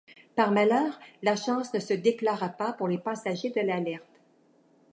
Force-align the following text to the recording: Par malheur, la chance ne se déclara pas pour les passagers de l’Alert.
Par 0.35 0.49
malheur, 0.49 0.99
la 1.21 1.35
chance 1.35 1.75
ne 1.75 1.79
se 1.79 1.93
déclara 1.93 2.49
pas 2.49 2.73
pour 2.73 2.87
les 2.87 2.97
passagers 2.97 3.51
de 3.51 3.61
l’Alert. 3.61 4.01